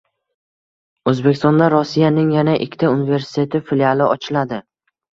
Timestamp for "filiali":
3.71-4.13